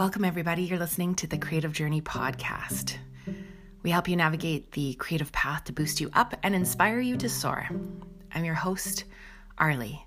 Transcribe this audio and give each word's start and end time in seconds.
Welcome, 0.00 0.24
everybody. 0.24 0.62
You're 0.62 0.78
listening 0.78 1.14
to 1.16 1.26
the 1.26 1.36
Creative 1.36 1.74
Journey 1.74 2.00
podcast. 2.00 2.96
We 3.82 3.90
help 3.90 4.08
you 4.08 4.16
navigate 4.16 4.72
the 4.72 4.94
creative 4.94 5.30
path 5.30 5.64
to 5.64 5.74
boost 5.74 6.00
you 6.00 6.08
up 6.14 6.34
and 6.42 6.54
inspire 6.54 7.00
you 7.00 7.18
to 7.18 7.28
soar. 7.28 7.68
I'm 8.32 8.46
your 8.46 8.54
host, 8.54 9.04
Arlie. 9.58 10.02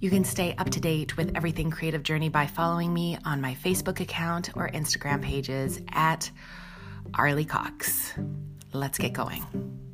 You 0.00 0.10
can 0.10 0.24
stay 0.24 0.56
up 0.58 0.70
to 0.70 0.80
date 0.80 1.16
with 1.16 1.30
everything 1.36 1.70
Creative 1.70 2.02
Journey 2.02 2.30
by 2.30 2.48
following 2.48 2.92
me 2.92 3.16
on 3.24 3.40
my 3.40 3.54
Facebook 3.54 4.00
account 4.00 4.50
or 4.56 4.70
Instagram 4.70 5.22
pages 5.22 5.80
at 5.92 6.28
Arlie 7.14 7.44
Cox. 7.44 8.12
Let's 8.72 8.98
get 8.98 9.12
going. 9.12 9.85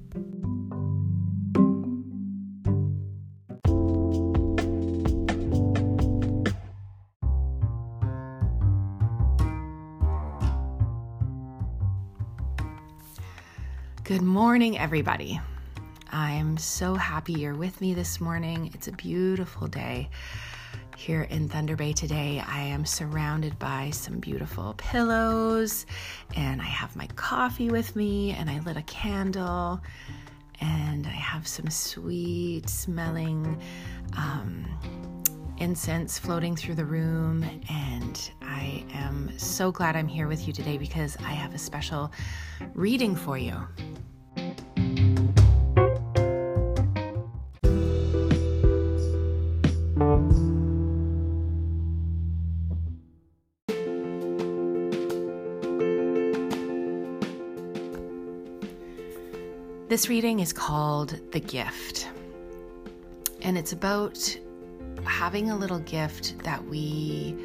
Good 14.04 14.20
morning, 14.20 14.76
everybody. 14.78 15.40
I'm 16.10 16.56
so 16.56 16.96
happy 16.96 17.34
you're 17.34 17.54
with 17.54 17.80
me 17.80 17.94
this 17.94 18.20
morning. 18.20 18.72
It's 18.74 18.88
a 18.88 18.92
beautiful 18.92 19.68
day 19.68 20.10
here 20.96 21.22
in 21.22 21.48
Thunder 21.48 21.76
Bay 21.76 21.92
today. 21.92 22.42
I 22.44 22.62
am 22.62 22.84
surrounded 22.84 23.56
by 23.60 23.90
some 23.90 24.18
beautiful 24.18 24.74
pillows, 24.76 25.86
and 26.34 26.60
I 26.60 26.64
have 26.64 26.96
my 26.96 27.06
coffee 27.14 27.70
with 27.70 27.94
me, 27.94 28.32
and 28.32 28.50
I 28.50 28.58
lit 28.58 28.76
a 28.76 28.82
candle, 28.82 29.80
and 30.60 31.06
I 31.06 31.10
have 31.10 31.46
some 31.46 31.70
sweet 31.70 32.68
smelling 32.68 33.62
um, 34.16 34.66
incense 35.58 36.18
floating 36.18 36.56
through 36.56 36.74
the 36.74 36.84
room. 36.84 37.44
And 37.70 38.32
I 38.42 38.84
am 38.94 39.30
so 39.38 39.70
glad 39.70 39.94
I'm 39.94 40.08
here 40.08 40.26
with 40.26 40.48
you 40.48 40.52
today 40.52 40.76
because 40.76 41.16
I 41.20 41.34
have 41.34 41.54
a 41.54 41.58
special 41.58 42.10
reading 42.74 43.14
for 43.14 43.38
you. 43.38 43.54
This 59.92 60.08
reading 60.08 60.40
is 60.40 60.54
called 60.54 61.20
The 61.32 61.40
Gift, 61.40 62.08
and 63.42 63.58
it's 63.58 63.74
about 63.74 64.38
having 65.04 65.50
a 65.50 65.56
little 65.58 65.80
gift 65.80 66.38
that 66.44 66.64
we 66.64 67.36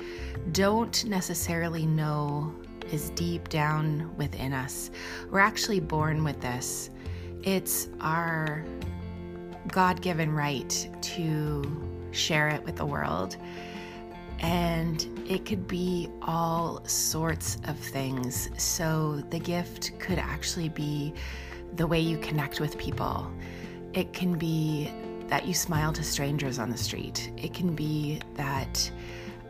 don't 0.53 1.03
necessarily 1.03 1.86
know 1.86 2.56
is 2.90 3.09
deep 3.09 3.50
down 3.50 4.16
within 4.16 4.53
us. 4.53 4.92
We're 5.30 5.42
actually 5.42 5.81
born 5.81 6.23
with 6.23 6.40
this. 6.40 6.90
It's 7.44 7.90
our 8.00 8.64
God 9.68 10.02
given 10.02 10.31
right 10.31 10.90
to 11.02 12.08
share 12.12 12.48
it 12.48 12.64
with 12.64 12.78
the 12.78 12.86
world. 12.86 13.36
And 14.40 15.06
it 15.30 15.44
could 15.44 15.68
be 15.68 16.08
all 16.22 16.81
sorts 16.86 17.58
of 17.66 17.78
things. 17.78 18.50
So 18.58 19.22
the 19.31 19.40
gift 19.40 20.00
could 20.00 20.18
actually 20.18 20.70
be 20.70 21.14
the 21.78 21.88
way 21.88 22.00
you 22.00 22.17
connect 22.17 22.59
with 22.59 22.78
people. 22.78 23.31
It 23.94 24.11
can 24.14 24.38
be 24.38 24.92
that 25.28 25.45
you 25.45 25.53
smile 25.53 25.94
to 25.94 26.03
strangers 26.03 26.59
on 26.59 26.69
the 26.69 26.78
street. 26.78 27.31
It 27.38 27.53
can 27.53 27.75
be 27.75 28.19
that 28.36 28.92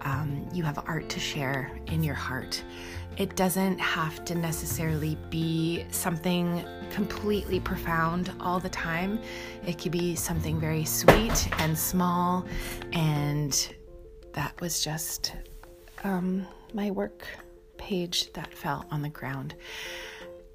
um, 0.01 0.47
you 0.53 0.63
have 0.63 0.83
art 0.87 1.09
to 1.09 1.19
share 1.19 1.71
in 1.87 2.03
your 2.03 2.15
heart. 2.15 2.63
It 3.17 3.35
doesn't 3.35 3.79
have 3.79 4.23
to 4.25 4.35
necessarily 4.35 5.17
be 5.29 5.85
something 5.89 6.63
completely 6.91 7.59
profound 7.59 8.31
all 8.39 8.59
the 8.59 8.69
time. 8.69 9.19
It 9.65 9.79
could 9.79 9.91
be 9.91 10.15
something 10.15 10.59
very 10.59 10.85
sweet 10.85 11.49
and 11.59 11.77
small. 11.77 12.45
And 12.93 13.75
that 14.33 14.59
was 14.61 14.83
just 14.83 15.33
um, 16.03 16.45
my 16.73 16.91
work 16.91 17.25
page 17.77 18.31
that 18.33 18.53
fell 18.53 18.85
on 18.91 19.01
the 19.01 19.09
ground. 19.09 19.55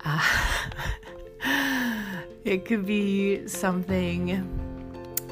Uh, 0.04 0.20
it 1.44 2.64
could 2.64 2.86
be 2.86 3.46
something 3.48 4.48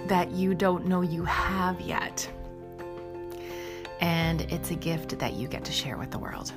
that 0.07 0.31
you 0.33 0.55
don't 0.55 0.87
know 0.87 1.03
you 1.03 1.25
have 1.25 1.81
yet. 1.81 2.29
And 4.01 4.43
it's 4.43 4.71
a 4.71 4.77
gift 4.77 5.19
that 5.19 5.35
you 5.35 5.47
get 5.47 5.65
to 5.65 5.73
share 5.73 5.97
with 5.97 6.11
the 6.11 6.19
world. 6.19 6.53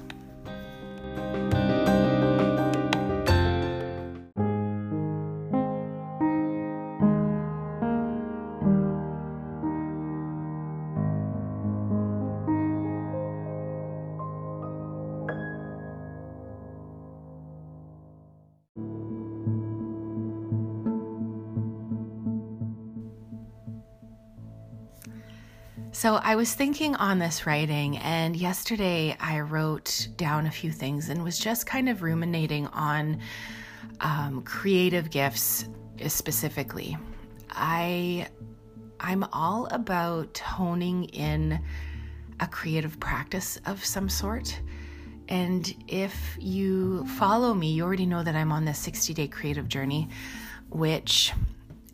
So 26.03 26.16
I 26.16 26.36
was 26.36 26.53
thinking 26.53 26.97
on 26.97 27.18
this 27.18 27.46
writing, 27.46 27.97
and 28.00 28.36
yesterday 28.36 29.16
I 29.22 29.40
wrote 29.40 30.09
down 30.18 30.47
a 30.47 30.52
few 30.52 30.69
things 30.69 31.08
and 31.08 31.24
was 31.24 31.40
just 31.40 31.66
kind 31.66 31.88
of 31.88 32.02
ruminating 32.02 32.68
on 32.68 33.22
um, 34.02 34.42
creative 34.42 35.09
gifts 35.09 35.69
specifically. 36.08 36.97
I 37.52 38.28
I'm 39.00 39.24
all 39.31 39.68
about 39.68 40.40
honing 40.40 41.06
in 41.06 41.63
a 42.42 42.47
creative 42.47 43.00
practice 43.00 43.58
of 43.66 43.86
some 43.86 44.09
sort. 44.09 44.59
And 45.30 45.74
if 45.88 46.36
you 46.38 47.08
follow 47.18 47.53
me, 47.53 47.72
you 47.72 47.86
already 47.86 48.08
know 48.08 48.24
that 48.24 48.36
I'm 48.36 48.52
on 48.52 48.66
this 48.66 48.80
60 48.80 49.13
day 49.13 49.30
creative 49.30 49.69
journey, 49.69 50.09
which 50.69 51.31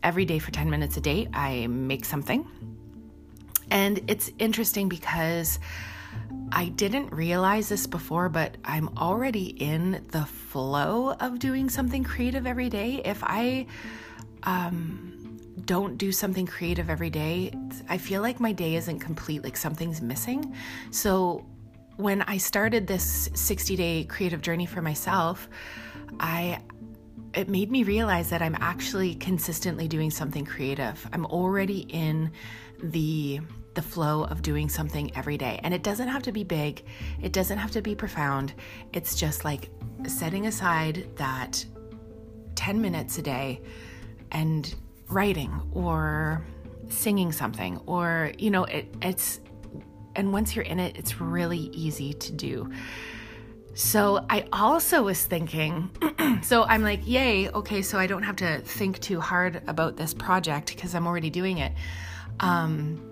every 0.02 0.24
day 0.24 0.40
for 0.40 0.50
10 0.50 0.68
minutes 0.68 0.96
a 0.96 1.00
day, 1.00 1.28
I 1.32 1.68
make 1.68 2.04
something 2.04 2.44
and 3.70 4.00
it's 4.08 4.30
interesting 4.38 4.88
because 4.88 5.58
I 6.52 6.66
didn't 6.68 7.12
realize 7.12 7.68
this 7.68 7.86
before, 7.86 8.28
but 8.28 8.56
I'm 8.64 8.88
already 8.98 9.46
in 9.46 10.04
the 10.10 10.24
flow 10.24 11.12
of 11.12 11.38
doing 11.38 11.70
something 11.70 12.02
creative 12.02 12.46
every 12.46 12.68
day. 12.68 13.02
If 13.04 13.22
I 13.22 13.66
um, 14.42 15.38
don't 15.64 15.96
do 15.96 16.10
something 16.10 16.46
creative 16.46 16.90
every 16.90 17.10
day, 17.10 17.52
I 17.88 17.98
feel 17.98 18.22
like 18.22 18.40
my 18.40 18.52
day 18.52 18.74
isn't 18.74 18.98
complete, 18.98 19.44
like 19.44 19.56
something's 19.56 20.02
missing. 20.02 20.54
So 20.90 21.46
when 21.96 22.22
I 22.22 22.38
started 22.38 22.86
this 22.86 23.30
60 23.34 23.76
day 23.76 24.04
creative 24.04 24.42
journey 24.42 24.66
for 24.66 24.82
myself, 24.82 25.48
I 26.18 26.60
it 27.32 27.48
made 27.48 27.70
me 27.70 27.84
realize 27.84 28.30
that 28.30 28.42
I'm 28.42 28.56
actually 28.60 29.14
consistently 29.14 29.86
doing 29.86 30.10
something 30.10 30.44
creative. 30.44 31.08
I'm 31.12 31.26
already 31.26 31.80
in 31.88 32.32
the 32.82 33.40
the 33.80 33.88
flow 33.88 34.24
of 34.24 34.42
doing 34.42 34.68
something 34.68 35.10
every 35.16 35.38
day. 35.38 35.58
And 35.62 35.72
it 35.72 35.82
doesn't 35.82 36.08
have 36.08 36.22
to 36.24 36.32
be 36.32 36.44
big, 36.44 36.84
it 37.22 37.32
doesn't 37.32 37.56
have 37.56 37.70
to 37.70 37.80
be 37.80 37.94
profound. 37.94 38.52
It's 38.92 39.14
just 39.14 39.42
like 39.42 39.70
setting 40.06 40.46
aside 40.46 41.08
that 41.16 41.64
10 42.56 42.82
minutes 42.82 43.16
a 43.16 43.22
day 43.22 43.62
and 44.32 44.74
writing 45.08 45.50
or 45.72 46.44
singing 46.88 47.32
something 47.32 47.80
or 47.86 48.32
you 48.36 48.50
know 48.50 48.64
it, 48.64 48.92
it's 49.00 49.40
and 50.16 50.32
once 50.32 50.54
you're 50.54 50.64
in 50.64 50.80
it 50.80 50.96
it's 50.96 51.20
really 51.20 51.70
easy 51.72 52.12
to 52.12 52.32
do 52.32 52.68
so 53.74 54.26
I 54.28 54.46
also 54.52 55.04
was 55.04 55.24
thinking, 55.24 55.90
so 56.42 56.64
I'm 56.64 56.82
like, 56.82 57.06
yay, 57.06 57.48
okay, 57.48 57.82
so 57.82 57.98
I 57.98 58.08
don't 58.08 58.24
have 58.24 58.34
to 58.36 58.58
think 58.58 58.98
too 58.98 59.20
hard 59.20 59.62
about 59.68 59.96
this 59.96 60.12
project 60.12 60.74
because 60.74 60.92
I'm 60.96 61.06
already 61.06 61.30
doing 61.30 61.58
it. 61.58 61.72
Um, 62.40 63.09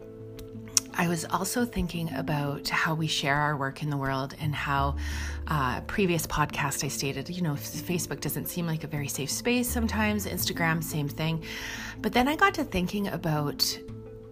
I 1.00 1.06
was 1.06 1.24
also 1.26 1.64
thinking 1.64 2.12
about 2.14 2.68
how 2.68 2.92
we 2.92 3.06
share 3.06 3.36
our 3.36 3.56
work 3.56 3.84
in 3.84 3.88
the 3.88 3.96
world 3.96 4.34
and 4.40 4.52
how 4.52 4.96
uh, 5.46 5.80
previous 5.82 6.26
podcast 6.26 6.82
I 6.82 6.88
stated, 6.88 7.30
you 7.30 7.40
know, 7.40 7.52
Facebook 7.52 8.20
doesn't 8.20 8.46
seem 8.46 8.66
like 8.66 8.82
a 8.82 8.88
very 8.88 9.06
safe 9.06 9.30
space 9.30 9.70
sometimes, 9.70 10.26
Instagram, 10.26 10.82
same 10.82 11.08
thing. 11.08 11.44
But 12.02 12.12
then 12.12 12.26
I 12.26 12.34
got 12.34 12.52
to 12.54 12.64
thinking 12.64 13.06
about 13.08 13.78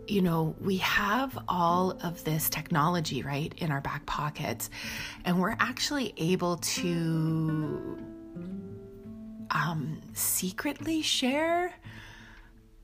you 0.09 0.23
know, 0.23 0.55
we 0.61 0.77
have 0.77 1.37
all 1.49 1.91
of 2.05 2.23
this 2.23 2.49
technology, 2.49 3.23
right, 3.25 3.53
in 3.59 3.73
our 3.73 3.81
back 3.81 4.07
pockets, 4.07 4.71
and 5.25 5.41
we're 5.41 5.57
actually 5.59 6.15
able 6.17 6.59
to 6.59 7.99
um, 9.51 10.01
secretly 10.13 11.03
share 11.03 11.75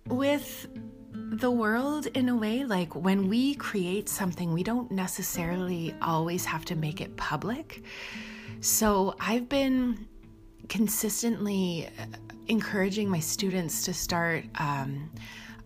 with 0.08 0.66
the 1.32 1.50
world 1.50 2.06
in 2.08 2.28
a 2.28 2.36
way. 2.36 2.64
Like 2.64 2.94
when 2.94 3.28
we 3.28 3.54
create 3.54 4.08
something, 4.08 4.52
we 4.52 4.62
don't 4.62 4.90
necessarily 4.90 5.94
always 6.02 6.44
have 6.44 6.64
to 6.66 6.76
make 6.76 7.00
it 7.00 7.16
public. 7.16 7.82
So 8.60 9.16
I've 9.18 9.48
been 9.48 10.06
consistently 10.68 11.88
uh, 11.98 12.04
encouraging 12.48 13.08
my 13.08 13.18
students 13.18 13.84
to 13.84 13.94
start 13.94 14.44
um, 14.56 15.10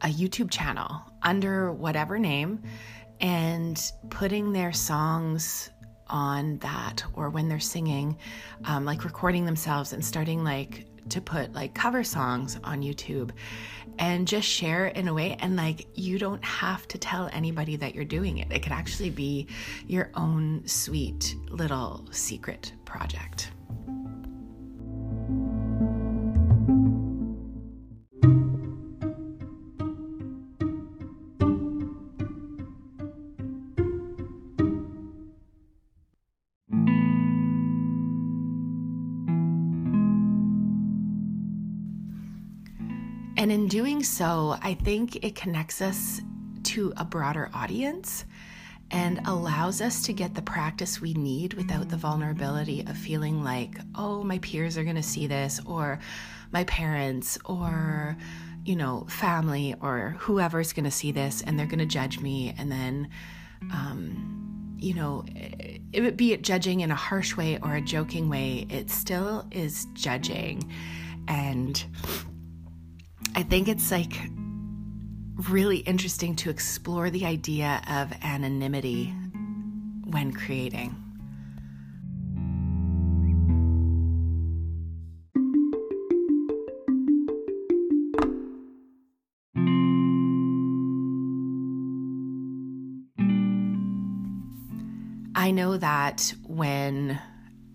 a 0.03 0.09
YouTube 0.09 0.51
channel 0.51 1.03
under 1.23 1.73
whatever 1.73 2.19
name 2.19 2.63
and 3.21 3.93
putting 4.09 4.53
their 4.53 4.73
songs 4.73 5.71
on 6.09 6.59
that 6.59 7.03
or 7.15 7.29
when 7.31 7.49
they're 7.49 7.59
singing, 7.59 8.17
um, 8.67 8.85
like 8.85 9.05
recording 9.05 9.45
themselves 9.45 9.93
and 9.93 10.05
starting 10.05 10.45
like 10.45 10.87
to 11.11 11.21
put 11.21 11.53
like 11.53 11.75
cover 11.75 12.05
songs 12.05 12.59
on 12.65 12.83
YouTube 12.83 13.31
and 13.99 14.29
just 14.29 14.47
share 14.47 14.87
in 14.87 15.09
a 15.09 15.15
way. 15.15 15.37
And 15.41 15.57
like, 15.57 15.87
you 15.95 16.19
don't 16.19 16.45
have 16.45 16.87
to 16.89 16.99
tell 16.99 17.29
anybody 17.33 17.77
that 17.77 17.95
you're 17.95 18.05
doing 18.05 18.39
it. 18.39 18.51
It 18.51 18.63
could 18.63 18.73
actually 18.73 19.11
be 19.11 19.47
your 19.87 20.11
own 20.15 20.67
sweet 20.67 21.37
little 21.51 22.05
secret 22.11 22.73
project. 22.85 23.51
So, 44.03 44.57
I 44.63 44.75
think 44.75 45.25
it 45.25 45.35
connects 45.35 45.81
us 45.81 46.21
to 46.65 46.93
a 46.97 47.05
broader 47.05 47.51
audience 47.55 48.25
and 48.91 49.21
allows 49.27 49.81
us 49.81 50.03
to 50.03 50.13
get 50.13 50.35
the 50.35 50.43
practice 50.43 51.01
we 51.01 51.15
need 51.15 51.55
without 51.55 51.89
the 51.89 51.97
vulnerability 51.97 52.85
of 52.87 52.97
feeling 52.97 53.43
like, 53.43 53.79
oh, 53.95 54.23
my 54.23 54.39
peers 54.39 54.79
are 54.79 54.85
going 54.85 54.97
to 54.97 55.03
see 55.03 55.27
this, 55.27 55.61
or 55.67 55.99
my 56.53 56.65
parents, 56.65 57.39
or, 57.45 58.17
you 58.65 58.77
know, 58.77 59.07
family, 59.09 59.75
or 59.81 60.17
whoever's 60.19 60.73
going 60.73 60.85
to 60.85 60.91
see 60.91 61.11
this 61.11 61.43
and 61.43 61.59
they're 61.59 61.67
going 61.67 61.79
to 61.81 61.87
judge 61.87 62.21
me. 62.21 62.55
And 62.57 62.71
then, 62.71 63.09
um, 63.73 64.77
you 64.79 64.95
know, 64.95 65.25
it 65.93 66.17
be 66.17 66.33
it 66.33 66.43
judging 66.43 66.81
in 66.81 66.91
a 66.91 66.97
harsh 66.97 67.37
way 67.37 67.59
or 67.63 67.75
a 67.75 67.81
joking 67.81 68.29
way, 68.29 68.67
it 68.71 68.91
still 68.91 69.47
is 69.51 69.87
judging. 69.95 70.71
And 71.27 71.85
I 73.35 73.43
think 73.43 73.69
it's 73.69 73.91
like 73.91 74.31
really 75.51 75.79
interesting 75.79 76.35
to 76.37 76.51
explore 76.51 77.11
the 77.11 77.27
idea 77.27 77.83
of 77.89 78.13
anonymity 78.23 79.15
when 80.05 80.33
creating. 80.33 80.97
I 95.35 95.53
know 95.53 95.77
that 95.77 96.35
when 96.45 97.21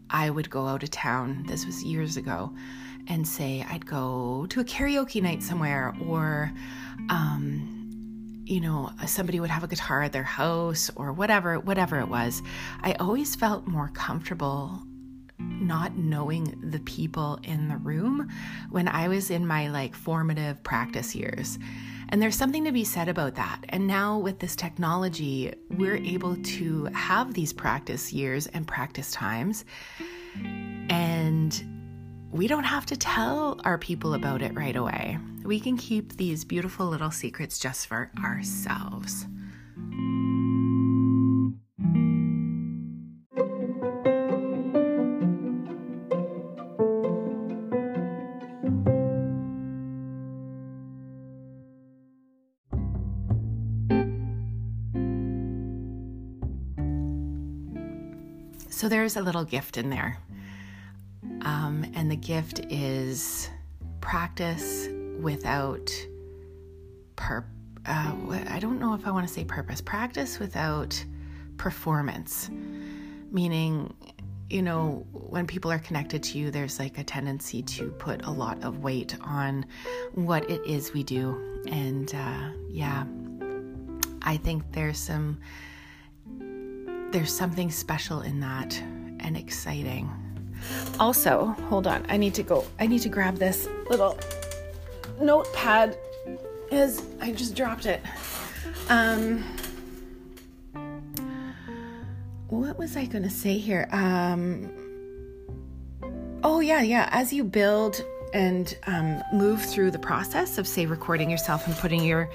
I 0.10 0.30
would 0.30 0.50
go 0.50 0.68
out 0.68 0.84
of 0.84 0.92
town, 0.92 1.46
this 1.48 1.66
was 1.66 1.84
years 1.84 2.18
ago, 2.18 2.54
and 3.08 3.28
say 3.28 3.66
I'd 3.70 3.86
go 3.86 4.46
to 4.50 4.60
a 4.60 4.64
karaoke 4.64 5.22
night 5.22 5.44
somewhere 5.44 5.94
or, 6.06 6.52
um, 7.10 8.42
you 8.46 8.60
know, 8.60 8.92
somebody 9.06 9.40
would 9.40 9.50
have 9.50 9.64
a 9.64 9.68
guitar 9.68 10.02
at 10.02 10.12
their 10.12 10.24
house 10.24 10.90
or 10.96 11.14
whatever, 11.14 11.60
whatever 11.60 12.00
it 12.00 12.08
was, 12.08 12.42
I 12.82 12.94
always 12.94 13.36
felt 13.36 13.68
more 13.68 13.90
comfortable 13.94 14.84
not 15.40 15.98
knowing 15.98 16.56
the 16.64 16.80
people 16.80 17.40
in 17.44 17.68
the 17.68 17.78
room 17.78 18.30
when 18.70 18.88
I 18.88 19.08
was 19.08 19.32
in 19.32 19.46
my 19.48 19.70
like 19.70 19.96
formative 19.96 20.62
practice 20.64 21.16
years. 21.16 21.58
And 22.10 22.22
there's 22.22 22.36
something 22.36 22.66
to 22.66 22.74
be 22.74 22.84
said 22.84 23.08
about 23.08 23.36
that. 23.36 23.62
And 23.70 23.88
now 23.88 24.18
with 24.18 24.40
this 24.40 24.56
technology, 24.56 25.54
we're 25.70 25.96
able 25.96 26.36
to 26.36 26.86
have 26.94 27.34
these 27.34 27.54
practice 27.54 28.12
years 28.12 28.48
and 28.48 28.68
practice 28.68 29.12
times. 29.12 29.64
And 30.90 31.81
we 32.32 32.48
don't 32.48 32.64
have 32.64 32.86
to 32.88 32.96
tell 32.96 33.60
our 33.66 33.78
people 33.78 34.14
about 34.14 34.42
it 34.42 34.56
right 34.56 34.76
away. 34.76 35.18
We 35.44 35.60
can 35.60 35.76
keep 35.76 36.16
these 36.18 36.46
beautiful 36.46 36.88
little 36.88 37.12
secrets 37.12 37.60
just 37.60 37.88
for 37.88 38.10
ourselves. 38.24 39.26
So 58.70 58.90
there's 58.90 59.16
a 59.16 59.22
little 59.22 59.44
gift 59.44 59.78
in 59.78 59.92
there. 59.92 60.18
Um, 61.44 61.86
and 61.96 62.10
the 62.10 62.16
gift 62.16 62.60
is 62.70 63.50
practice 64.00 64.88
without 65.20 65.92
per. 67.16 67.46
Uh, 67.86 68.16
I 68.50 68.60
don't 68.60 68.80
know 68.80 68.94
if 68.94 69.08
I 69.08 69.12
want 69.12 69.28
to 69.28 69.34
say 69.34 69.44
purpose. 69.44 69.82
Practice 69.82 70.40
without 70.40 71.04
performance, 71.58 72.50
meaning, 73.32 73.94
you 74.50 74.62
know, 74.62 75.06
when 75.12 75.48
people 75.48 75.72
are 75.72 75.80
connected 75.80 76.22
to 76.24 76.38
you, 76.38 76.52
there's 76.52 76.78
like 76.80 76.98
a 76.98 77.04
tendency 77.04 77.64
to 77.64 77.90
put 77.92 78.24
a 78.26 78.30
lot 78.30 78.64
of 78.64 78.80
weight 78.80 79.16
on 79.22 79.66
what 80.14 80.48
it 80.50 80.62
is 80.66 80.94
we 80.94 81.04
do. 81.04 81.62
And 81.68 82.14
uh, 82.14 82.50
yeah, 82.70 83.06
I 84.22 84.38
think 84.38 84.72
there's 84.72 85.00
some 85.00 85.40
there's 87.12 87.34
something 87.34 87.70
special 87.70 88.22
in 88.22 88.40
that 88.40 88.80
and 89.20 89.36
exciting. 89.36 90.10
Also, 91.00 91.56
hold 91.70 91.88
on. 91.88 92.06
I 92.10 92.18
need 92.18 92.34
to 92.36 92.44
go. 92.44 92.66
I 92.80 92.88
need 92.88 93.02
to 93.02 93.10
grab 93.10 93.38
this 93.38 93.68
little 93.90 94.18
notepad 95.20 95.98
as 96.72 97.04
I 97.20 97.32
just 97.32 97.56
dropped 97.56 97.86
it. 97.86 98.02
Um 98.90 99.44
what 102.50 102.78
was 102.78 102.98
I 102.98 103.06
going 103.06 103.24
to 103.24 103.30
say 103.30 103.58
here? 103.58 103.88
Um 103.92 104.70
Oh 106.44 106.60
yeah, 106.60 106.82
yeah, 106.82 107.08
as 107.12 107.32
you 107.32 107.44
build 107.44 108.04
and 108.34 108.78
um, 108.88 109.22
move 109.34 109.62
through 109.64 109.92
the 109.92 110.00
process 110.00 110.58
of 110.58 110.68
say 110.68 110.86
recording 110.86 111.30
yourself 111.30 111.68
and 111.68 111.76
putting 111.76 112.04
your 112.04 112.30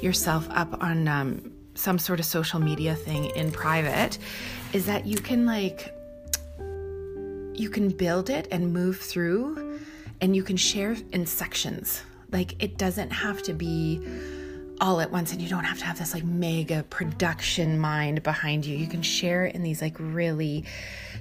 yourself 0.00 0.48
up 0.50 0.82
on 0.82 1.08
um, 1.08 1.52
some 1.74 1.98
sort 1.98 2.20
of 2.20 2.26
social 2.26 2.60
media 2.60 2.94
thing 2.94 3.26
in 3.36 3.50
private 3.50 4.18
is 4.72 4.86
that 4.86 5.06
you 5.06 5.16
can 5.18 5.44
like 5.46 5.94
you 7.60 7.68
can 7.68 7.90
build 7.90 8.30
it 8.30 8.48
and 8.50 8.72
move 8.72 8.98
through 8.98 9.78
and 10.22 10.34
you 10.34 10.42
can 10.42 10.56
share 10.56 10.96
in 11.12 11.26
sections. 11.26 12.02
Like 12.32 12.62
it 12.62 12.78
doesn't 12.78 13.10
have 13.10 13.42
to 13.42 13.52
be 13.52 14.00
all 14.80 15.00
at 15.00 15.10
once 15.10 15.32
and 15.32 15.42
you 15.42 15.48
don't 15.48 15.64
have 15.64 15.78
to 15.78 15.84
have 15.84 15.98
this 15.98 16.14
like 16.14 16.24
mega 16.24 16.82
production 16.84 17.78
mind 17.78 18.22
behind 18.22 18.64
you. 18.64 18.76
You 18.76 18.86
can 18.86 19.02
share 19.02 19.44
in 19.44 19.62
these 19.62 19.82
like 19.82 19.94
really 19.98 20.64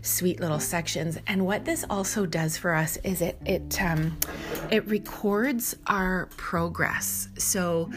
sweet 0.01 0.39
little 0.39 0.61
sections. 0.61 1.17
And 1.27 1.45
what 1.45 1.65
this 1.65 1.83
also 1.89 2.25
does 2.25 2.55
for 2.55 2.73
us 2.73 2.95
is 3.03 3.21
it 3.21 3.37
it 3.45 3.81
um 3.81 4.17
it 4.71 4.87
records 4.87 5.75
our 5.87 6.27
progress. 6.37 7.27
So 7.37 7.91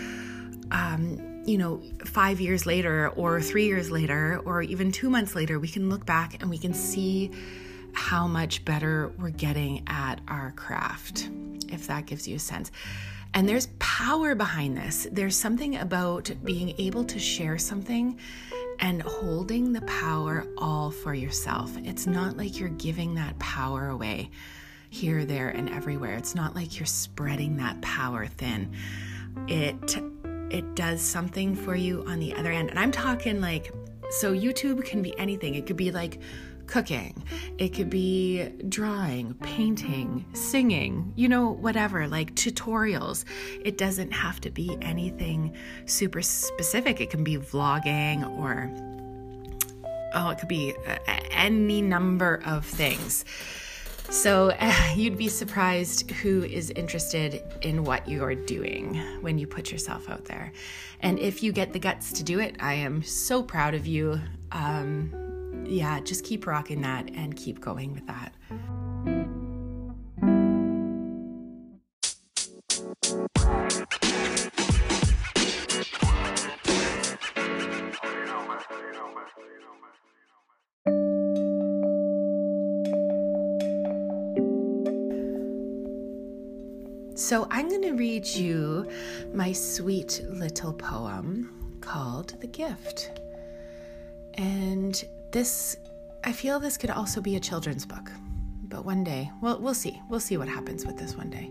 um 0.73 1.29
you 1.45 1.59
know, 1.59 1.83
five 2.05 2.41
years 2.41 2.67
later, 2.67 3.09
or 3.11 3.41
three 3.41 3.67
years 3.67 3.91
later, 3.91 4.41
or 4.45 4.63
even 4.63 4.93
two 4.93 5.11
months 5.11 5.35
later, 5.35 5.59
we 5.59 5.67
can 5.67 5.91
look 5.91 6.07
back 6.07 6.41
and 6.41 6.49
we 6.49 6.57
can 6.57 6.73
see 6.73 7.33
how 7.95 8.27
much 8.27 8.65
better 8.65 9.13
we're 9.19 9.31
getting 9.31 9.83
at 9.87 10.21
our 10.29 10.53
craft, 10.53 11.31
if 11.69 11.87
that 11.87 12.07
gives 12.07 12.27
you 12.27 12.37
a 12.37 12.41
sense. 12.41 12.71
And 13.35 13.49
there's 13.49 13.69
power 13.79 14.35
behind 14.35 14.77
this. 14.77 15.07
There's 15.11 15.37
something 15.37 15.77
about 15.77 16.31
being 16.45 16.75
able 16.79 17.05
to 17.05 17.19
share 17.19 17.57
something 17.57 18.19
and 18.79 19.01
holding 19.01 19.73
the 19.73 19.81
power 19.83 20.47
all 20.59 20.91
for 20.91 21.15
yourself. 21.15 21.75
It's 21.79 22.07
not 22.07 22.37
like 22.37 22.59
you're 22.59 22.69
giving 22.71 23.15
that 23.15 23.39
power 23.39 23.89
away 23.89 24.31
here, 24.91 25.25
there, 25.25 25.49
and 25.49 25.71
everywhere. 25.71 26.15
It's 26.15 26.35
not 26.35 26.55
like 26.55 26.79
you're 26.79 26.87
spreading 26.87 27.57
that 27.57 27.81
power 27.81 28.27
thin. 28.27 28.73
It 29.49 29.97
it 30.51 30.75
does 30.75 31.01
something 31.01 31.55
for 31.55 31.75
you 31.75 32.05
on 32.07 32.21
the 32.21 32.35
other 32.35 32.53
end. 32.53 32.69
And 32.69 32.79
I'm 32.79 32.93
talking 32.93 33.41
like 33.41 33.73
so 34.11 34.35
YouTube 34.35 34.85
can 34.85 35.01
be 35.01 35.19
anything. 35.19 35.55
It 35.55 35.67
could 35.67 35.79
be 35.79 35.91
like 35.91 36.21
cooking, 36.73 37.23
it 37.59 37.75
could 37.75 37.91
be 37.91 38.49
drawing, 38.71 39.35
painting, 39.35 40.25
singing, 40.33 41.13
you 41.17 41.29
know, 41.29 41.51
whatever, 41.51 42.09
like 42.09 42.35
tutorials. 42.35 43.27
It 43.63 43.77
doesn't 43.77 44.11
have 44.11 44.41
to 44.41 44.51
be 44.51 44.79
anything 44.81 45.55
super 45.85 46.23
specific. 46.23 46.99
It 47.03 47.11
can 47.11 47.25
be 47.25 47.37
vlogging 47.37 48.27
or, 48.39 48.71
oh, 50.15 50.31
it 50.31 50.39
could 50.39 50.49
be 50.49 50.73
uh, 50.89 50.97
any 51.31 51.83
number 51.83 52.41
of 52.47 52.65
things. 52.65 53.27
So 54.09 54.53
uh, 54.59 54.75
you'd 54.97 55.19
be 55.19 55.29
surprised 55.29 56.11
who 56.11 56.43
is 56.43 56.71
interested 56.71 57.43
in 57.61 57.85
what 57.85 58.09
you're 58.09 58.35
doing 58.35 58.95
when 59.21 59.37
you 59.37 59.47
put 59.47 59.71
yourself 59.71 60.09
out 60.09 60.25
there. 60.25 60.55
And 61.01 61.19
if 61.19 61.43
you 61.43 61.53
get 61.53 61.75
the 61.75 61.79
guts 61.79 62.13
to 62.13 62.25
do 62.25 62.41
it, 62.41 62.57
I 62.61 62.73
am 62.75 63.03
so 63.03 63.43
proud 63.43 63.75
of 63.75 63.87
you. 63.87 64.19
Um, 64.53 65.22
yeah, 65.67 66.01
just 66.01 66.25
keep 66.25 66.47
rocking 66.47 66.83
that 66.83 67.11
and 67.15 67.37
keep 67.37 67.61
going 67.61 67.95
with 67.95 68.07
that. 68.07 68.35
So, 87.15 87.47
I'm 87.51 87.69
going 87.69 87.83
to 87.83 87.93
read 87.93 88.27
you 88.27 88.91
my 89.33 89.53
sweet 89.53 90.23
little 90.29 90.73
poem 90.73 91.79
called 91.81 92.35
The 92.41 92.47
Gift. 92.47 93.11
And 94.35 95.03
this, 95.33 95.77
I 96.25 96.33
feel 96.33 96.61
this 96.61 96.77
could 96.77 96.91
also 96.91 97.21
be 97.21 97.37
a 97.37 97.41
children's 97.41 97.85
book. 97.85 98.11
But 98.65 98.85
one 98.85 99.05
day, 99.05 99.31
well, 99.41 99.59
we'll 99.59 99.75
see. 99.75 100.01
We'll 100.09 100.21
see 100.21 100.37
what 100.37 100.49
happens 100.49 100.87
with 100.87 100.97
this 100.97 101.17
one 101.17 101.31
day. 101.31 101.51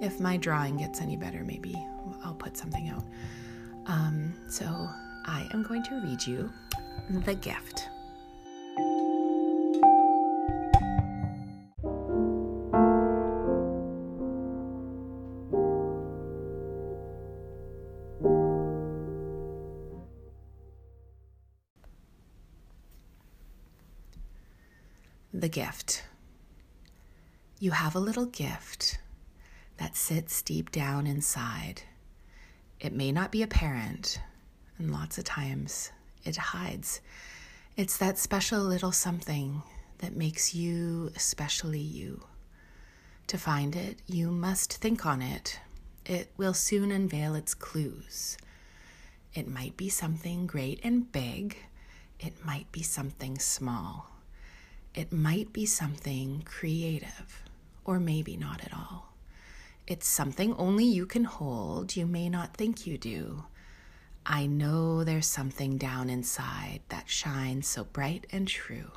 If 0.00 0.20
my 0.20 0.36
drawing 0.36 0.78
gets 0.78 1.00
any 1.00 1.16
better, 1.16 1.44
maybe 1.44 1.74
I'll 2.24 2.34
put 2.34 2.56
something 2.56 2.88
out. 2.88 3.04
Um, 3.86 4.34
so 4.48 4.66
I 4.66 5.48
am 5.52 5.62
going 5.62 5.82
to 5.84 6.00
read 6.02 6.26
you 6.26 6.50
The 7.10 7.34
Gift. 7.34 7.88
Gift. 25.50 26.04
You 27.58 27.72
have 27.72 27.94
a 27.94 28.00
little 28.00 28.26
gift 28.26 28.98
that 29.76 29.96
sits 29.96 30.42
deep 30.42 30.70
down 30.70 31.06
inside. 31.06 31.82
It 32.78 32.92
may 32.92 33.12
not 33.12 33.30
be 33.30 33.42
apparent, 33.42 34.20
and 34.78 34.90
lots 34.90 35.18
of 35.18 35.24
times 35.24 35.92
it 36.24 36.36
hides. 36.36 37.00
It's 37.76 37.96
that 37.98 38.18
special 38.18 38.60
little 38.60 38.92
something 38.92 39.62
that 39.98 40.16
makes 40.16 40.54
you 40.54 41.10
especially 41.14 41.80
you. 41.80 42.24
To 43.26 43.38
find 43.38 43.76
it, 43.76 43.98
you 44.06 44.30
must 44.30 44.72
think 44.74 45.06
on 45.06 45.22
it. 45.22 45.60
It 46.04 46.32
will 46.36 46.54
soon 46.54 46.90
unveil 46.90 47.34
its 47.34 47.54
clues. 47.54 48.36
It 49.34 49.46
might 49.46 49.76
be 49.76 49.88
something 49.88 50.46
great 50.46 50.80
and 50.82 51.10
big, 51.12 51.56
it 52.18 52.44
might 52.44 52.70
be 52.72 52.82
something 52.82 53.38
small. 53.38 54.09
It 54.94 55.12
might 55.12 55.52
be 55.52 55.66
something 55.66 56.42
creative, 56.44 57.44
or 57.84 58.00
maybe 58.00 58.36
not 58.36 58.64
at 58.64 58.74
all. 58.74 59.12
It's 59.86 60.08
something 60.08 60.54
only 60.54 60.84
you 60.84 61.06
can 61.06 61.24
hold, 61.24 61.94
you 61.96 62.06
may 62.06 62.28
not 62.28 62.56
think 62.56 62.86
you 62.86 62.98
do. 62.98 63.44
I 64.26 64.46
know 64.46 65.04
there's 65.04 65.26
something 65.26 65.78
down 65.78 66.10
inside 66.10 66.80
that 66.88 67.08
shines 67.08 67.68
so 67.68 67.84
bright 67.84 68.26
and 68.32 68.48
true. 68.48 68.90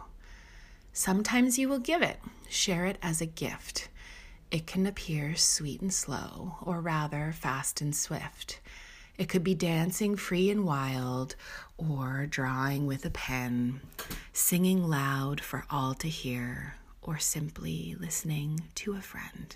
Sometimes 0.91 1.57
you 1.59 1.69
will 1.69 1.79
give 1.79 2.01
it, 2.01 2.19
share 2.49 2.85
it 2.85 2.97
as 3.01 3.21
a 3.21 3.25
gift. 3.27 3.89
It 4.51 4.67
can 4.67 4.85
appear 4.85 5.35
sweet 5.35 5.81
and 5.81 5.93
slow, 5.93 6.57
or 6.61 6.81
rather 6.81 7.33
fast 7.33 7.81
and 7.81 7.95
swift. 7.95 8.59
It 9.17 9.29
could 9.29 9.43
be 9.43 9.55
dancing 9.55 10.15
free 10.15 10.49
and 10.49 10.65
wild, 10.65 11.35
or 11.77 12.25
drawing 12.27 12.87
with 12.87 13.05
a 13.05 13.11
pen, 13.11 13.81
singing 14.33 14.89
loud 14.89 15.39
for 15.39 15.63
all 15.69 15.93
to 15.93 16.09
hear, 16.09 16.75
or 17.03 17.19
simply 17.19 17.95
listening 17.99 18.63
to 18.73 18.93
a 18.93 19.01
friend. 19.01 19.55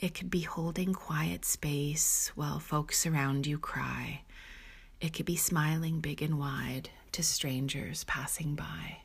It 0.00 0.14
could 0.14 0.30
be 0.30 0.40
holding 0.40 0.94
quiet 0.94 1.44
space 1.44 2.32
while 2.34 2.58
folks 2.58 3.04
around 3.06 3.46
you 3.46 3.58
cry. 3.58 4.22
It 5.02 5.12
could 5.12 5.26
be 5.26 5.36
smiling 5.36 6.00
big 6.00 6.22
and 6.22 6.38
wide 6.38 6.88
to 7.12 7.22
strangers 7.22 8.04
passing 8.04 8.54
by. 8.54 9.02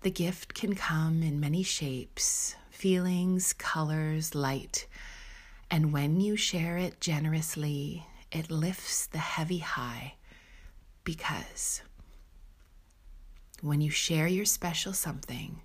The 0.00 0.10
gift 0.10 0.54
can 0.54 0.74
come 0.74 1.22
in 1.22 1.38
many 1.38 1.62
shapes, 1.62 2.56
feelings, 2.70 3.52
colors, 3.52 4.34
light. 4.34 4.86
And 5.70 5.92
when 5.92 6.18
you 6.20 6.34
share 6.34 6.78
it 6.78 6.98
generously, 6.98 8.06
it 8.32 8.50
lifts 8.50 9.06
the 9.06 9.18
heavy 9.18 9.58
high 9.58 10.14
because 11.04 11.82
when 13.60 13.80
you 13.80 13.90
share 13.90 14.26
your 14.26 14.44
special 14.44 14.92
something, 14.92 15.62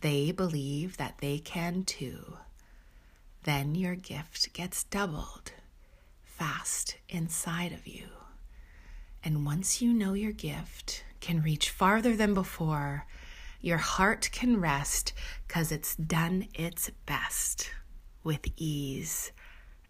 they 0.00 0.30
believe 0.32 0.96
that 0.96 1.18
they 1.18 1.38
can 1.38 1.84
too. 1.84 2.36
Then 3.44 3.74
your 3.74 3.94
gift 3.94 4.52
gets 4.52 4.84
doubled 4.84 5.52
fast 6.24 6.98
inside 7.08 7.72
of 7.72 7.86
you. 7.86 8.08
And 9.24 9.46
once 9.46 9.80
you 9.80 9.92
know 9.92 10.12
your 10.12 10.32
gift 10.32 11.04
can 11.20 11.42
reach 11.42 11.70
farther 11.70 12.14
than 12.14 12.34
before, 12.34 13.06
your 13.60 13.78
heart 13.78 14.28
can 14.32 14.60
rest 14.60 15.12
because 15.46 15.72
it's 15.72 15.96
done 15.96 16.48
its 16.54 16.90
best 17.06 17.70
with 18.22 18.46
ease 18.56 19.32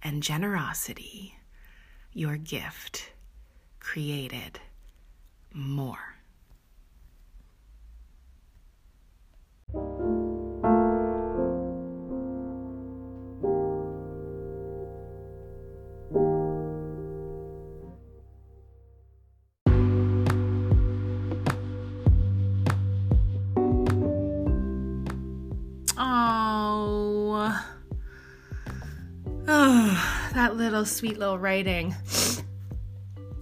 and 0.02 0.22
generosity 0.22 1.36
your 2.16 2.38
gift 2.38 3.12
created 3.78 4.58
more. 5.52 6.15
that 30.34 30.56
little 30.56 30.84
sweet 30.84 31.18
little 31.20 31.38
writing. 31.38 31.94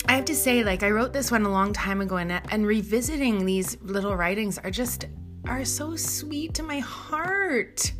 I 0.06 0.16
have 0.16 0.26
to 0.26 0.34
say, 0.34 0.62
like, 0.62 0.82
I 0.82 0.90
wrote 0.90 1.14
this 1.14 1.30
one 1.30 1.46
a 1.46 1.50
long 1.50 1.72
time 1.72 2.02
ago, 2.02 2.16
and, 2.18 2.30
and 2.50 2.66
revisiting 2.66 3.46
these 3.46 3.78
little 3.80 4.14
writings 4.14 4.58
are 4.58 4.70
just 4.70 5.06
are 5.48 5.64
so 5.64 5.96
sweet 5.96 6.52
to 6.54 6.62
my 6.62 6.80
heart. 6.80 7.90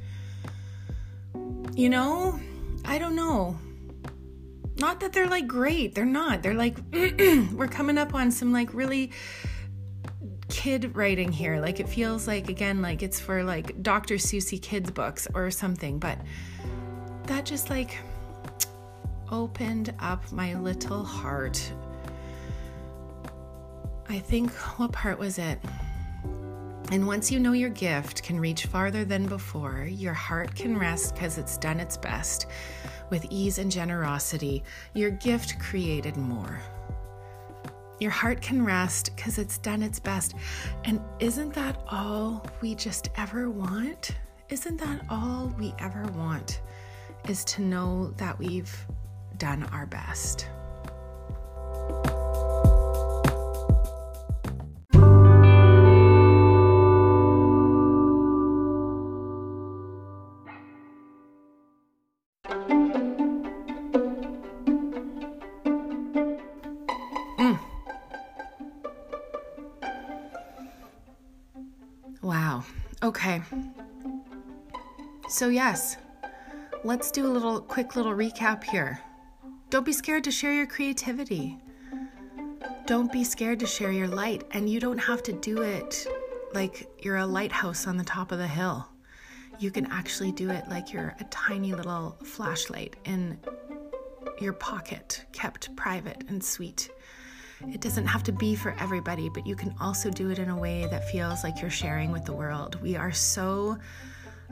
You 1.75 1.89
know, 1.89 2.39
I 2.85 2.99
don't 2.99 3.17
know. 3.17 3.59
Not 4.77 5.01
that 5.01 5.15
they're 5.15 5.29
like 5.29 5.47
great, 5.47 5.95
they're 5.95 6.05
not. 6.05 6.43
They're 6.43 6.53
like, 6.53 6.77
we're 6.93 7.69
coming 7.69 7.97
up 7.97 8.15
on 8.15 8.31
some 8.31 8.53
like 8.53 8.75
really 8.75 9.13
kid 10.51 10.95
writing 10.95 11.33
here. 11.33 11.59
Like, 11.59 11.81
it 11.81 11.89
feels 11.89 12.27
like, 12.27 12.51
again, 12.51 12.83
like 12.83 13.03
it's 13.03 13.19
for 13.19 13.43
like 13.43 13.83
Dr. 13.83 14.17
Seussy 14.17 14.61
kids' 14.61 14.91
books 14.91 15.27
or 15.33 15.51
something, 15.51 15.99
but 15.99 16.19
that 17.27 17.45
just 17.45 17.71
like 17.71 17.99
opened 19.31 19.95
up 20.01 20.31
my 20.33 20.55
little 20.55 21.03
heart. 21.03 21.73
I 24.09 24.19
think, 24.19 24.51
what 24.79 24.93
part 24.93 25.19
was 25.19 25.39
it? 25.39 25.59
And 26.93 27.07
once 27.07 27.33
you 27.33 27.41
know 27.41 27.53
your 27.53 27.71
gift 27.71 28.23
can 28.23 28.39
reach 28.39 28.67
farther 28.67 29.05
than 29.05 29.27
before, 29.27 29.87
your 29.91 30.13
heart 30.13 30.55
can 30.55 30.79
rest 30.79 31.15
because 31.15 31.39
it's 31.39 31.57
done 31.57 31.81
its 31.81 31.97
best. 31.97 32.47
With 33.11 33.27
ease 33.31 33.59
and 33.59 33.73
generosity, 33.73 34.63
your 34.93 35.11
gift 35.11 35.59
created 35.59 36.17
more. 36.17 36.61
Your 38.01 38.11
heart 38.11 38.43
can 38.43 38.65
rest 38.65 39.17
because 39.17 39.39
it's 39.39 39.59
done 39.59 39.83
its 39.83 39.99
best. 39.99 40.35
And 40.85 41.01
isn't 41.21 41.55
that 41.55 41.83
all 41.91 42.45
we 42.61 42.75
just 42.75 43.09
ever 43.17 43.49
want? 43.49 44.11
Isn't 44.51 44.79
that 44.79 45.07
all 45.09 45.55
we 45.59 45.75
ever 45.79 46.05
want? 46.13 46.61
is 47.29 47.45
to 47.45 47.63
know 47.63 48.13
that 48.19 48.39
we've 48.39 48.75
done 49.39 49.65
our 49.73 49.87
best. 49.87 50.49
Mm. 67.39 67.59
Wow. 72.23 72.65
Okay. 73.03 73.43
So, 75.29 75.49
yes, 75.49 75.97
let's 76.85 77.11
do 77.11 77.27
a 77.27 77.33
little 77.33 77.63
quick 77.63 77.97
little 77.97 78.13
recap 78.13 78.63
here. 78.63 79.01
Don't 79.71 79.87
be 79.87 79.93
scared 79.93 80.23
to 80.25 80.31
share 80.31 80.53
your 80.53 80.67
creativity. 80.67 81.59
Don't 82.85 83.11
be 83.11 83.25
scared 83.25 83.59
to 83.61 83.67
share 83.67 83.91
your 83.91 84.07
light, 84.07 84.45
and 84.51 84.69
you 84.69 84.79
don't 84.81 84.99
have 84.99 85.23
to 85.23 85.33
do 85.33 85.63
it 85.63 86.07
like 86.53 86.87
you're 87.03 87.17
a 87.17 87.27
lighthouse 87.27 87.87
on 87.87 87.97
the 87.97 88.05
top 88.05 88.33
of 88.33 88.39
the 88.39 88.47
hill. 88.47 88.87
You 89.59 89.71
can 89.71 89.91
actually 89.91 90.31
do 90.31 90.51
it 90.51 90.69
like 90.69 90.93
you're 90.93 91.17
a 91.21 91.25
tiny 91.25 91.73
little 91.73 92.19
flashlight 92.23 92.97
in 93.07 93.39
your 94.39 94.53
pocket, 94.53 95.25
kept 95.33 95.75
private 95.77 96.23
and 96.29 96.45
sweet. 96.45 96.91
It 97.67 97.81
doesn't 97.81 98.07
have 98.07 98.25
to 98.25 98.33
be 98.33 98.55
for 98.55 98.77
everybody, 98.79 99.31
but 99.31 99.47
you 99.47 99.57
can 99.57 99.75
also 99.81 100.11
do 100.11 100.29
it 100.29 100.39
in 100.39 100.51
a 100.51 100.57
way 100.57 100.87
that 100.91 101.09
feels 101.09 101.45
like 101.45 101.63
you're 101.63 101.71
sharing 101.71 102.13
with 102.13 102.27
the 102.27 102.35
world. 102.35 102.79
We 102.83 102.95
are 102.95 103.13
so 103.13 103.79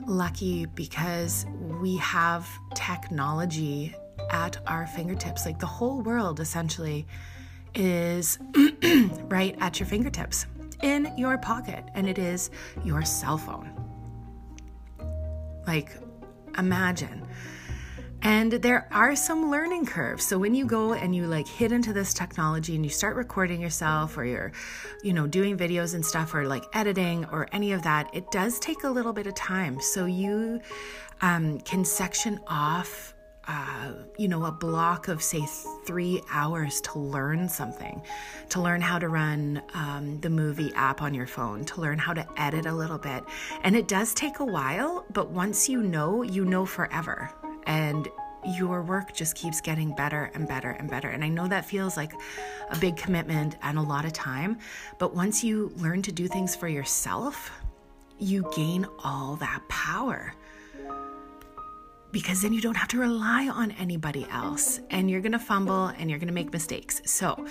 lucky 0.05 0.65
because 0.65 1.45
we 1.81 1.97
have 1.97 2.47
technology 2.73 3.95
at 4.31 4.57
our 4.67 4.87
fingertips. 4.87 5.45
Like 5.45 5.59
the 5.59 5.65
whole 5.65 6.01
world 6.01 6.39
essentially 6.39 7.05
is 7.75 8.39
right 9.25 9.55
at 9.59 9.79
your 9.79 9.87
fingertips, 9.87 10.45
in 10.81 11.11
your 11.17 11.37
pocket, 11.37 11.85
and 11.93 12.07
it 12.07 12.17
is 12.17 12.49
your 12.83 13.03
cell 13.03 13.37
phone. 13.37 13.69
Like, 15.65 15.91
imagine. 16.57 17.25
And 18.23 18.53
there 18.53 18.87
are 18.91 19.17
some 19.17 19.51
learning 19.51 19.85
curves. 19.85 20.25
So 20.25 20.39
when 20.39 20.55
you 20.55 20.65
go 20.65 20.93
and 20.93 21.13
you 21.13 21.27
like 21.27 21.47
hit 21.47 21.73
into 21.73 21.91
this 21.91 22.13
technology 22.13 22.73
and 22.73 22.85
you 22.85 22.89
start 22.89 23.17
recording 23.17 23.59
yourself 23.59 24.17
or 24.17 24.23
you're, 24.23 24.53
you 25.03 25.11
know, 25.11 25.27
doing 25.27 25.57
videos 25.57 25.93
and 25.93 26.05
stuff 26.05 26.33
or 26.33 26.47
like 26.47 26.63
editing 26.73 27.25
or 27.25 27.49
any 27.51 27.73
of 27.73 27.83
that, 27.83 28.09
it 28.13 28.31
does 28.31 28.59
take 28.59 28.85
a 28.85 28.89
little 28.89 29.11
bit 29.11 29.27
of 29.27 29.35
time. 29.35 29.81
So 29.81 30.05
you 30.05 30.61
um, 31.21 31.59
can 31.59 31.83
section 31.83 32.39
off 32.47 33.13
uh, 33.45 33.91
you 34.17 34.29
know, 34.29 34.45
a 34.45 34.51
block 34.51 35.09
of, 35.09 35.21
say, 35.21 35.45
three 35.85 36.21
hours 36.31 36.79
to 36.79 36.97
learn 36.97 37.49
something, 37.49 38.01
to 38.47 38.61
learn 38.61 38.79
how 38.79 38.97
to 38.97 39.09
run 39.09 39.61
um, 39.73 40.17
the 40.21 40.29
movie 40.29 40.71
app 40.75 41.01
on 41.01 41.13
your 41.13 41.27
phone, 41.27 41.65
to 41.65 41.81
learn 41.81 41.97
how 41.97 42.13
to 42.13 42.25
edit 42.37 42.65
a 42.65 42.73
little 42.73 42.97
bit. 42.97 43.21
And 43.63 43.75
it 43.75 43.89
does 43.89 44.13
take 44.13 44.39
a 44.39 44.45
while, 44.45 45.05
but 45.11 45.29
once 45.29 45.67
you 45.67 45.83
know, 45.83 46.21
you 46.21 46.45
know 46.45 46.65
forever. 46.65 47.29
And 47.65 48.07
your 48.45 48.81
work 48.81 49.13
just 49.13 49.35
keeps 49.35 49.61
getting 49.61 49.95
better 49.95 50.29
and 50.33 50.47
better 50.47 50.71
and 50.71 50.89
better. 50.89 51.09
And 51.09 51.23
I 51.23 51.29
know 51.29 51.47
that 51.47 51.65
feels 51.65 51.95
like 51.95 52.13
a 52.69 52.77
big 52.77 52.97
commitment 52.97 53.57
and 53.61 53.77
a 53.77 53.81
lot 53.81 54.05
of 54.05 54.13
time, 54.13 54.57
but 54.99 55.15
once 55.15 55.43
you 55.43 55.71
learn 55.77 56.01
to 56.01 56.11
do 56.11 56.27
things 56.27 56.55
for 56.55 56.67
yourself, 56.67 57.51
you 58.19 58.49
gain 58.55 58.85
all 59.03 59.35
that 59.37 59.61
power 59.69 60.33
because 62.11 62.43
then 62.43 62.53
you 62.53 62.61
don't 62.61 62.77
have 62.77 62.87
to 62.89 62.99
rely 62.99 63.49
on 63.49 63.71
anybody 63.71 64.25
else 64.31 64.79
and 64.91 65.09
you're 65.09 65.19
to 65.31 65.39
fumble 65.39 65.87
and 65.87 66.09
you're 66.09 66.19
to 66.27 66.33
make 66.33 66.53
mistakes. 66.53 67.01
So, 67.05 67.45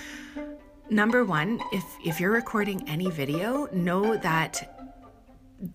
number 0.88 1.24
1, 1.24 1.60
if 1.72 1.84
if 2.04 2.20
you're 2.20 2.30
recording 2.30 2.88
any 2.88 3.10
video, 3.10 3.66
know 3.72 4.16
that 4.18 4.78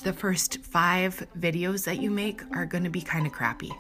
the 0.03 0.13
first 0.13 0.63
5 0.65 1.27
videos 1.38 1.84
that 1.84 2.01
you 2.01 2.10
make 2.10 2.41
are 2.56 2.65
to 2.86 2.89
be 2.89 3.01
kind 3.01 3.27
of 3.27 3.34
crappy. 3.34 3.72